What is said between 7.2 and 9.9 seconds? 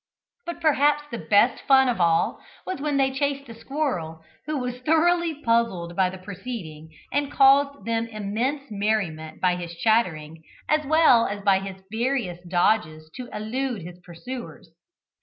caused them immense merriment by his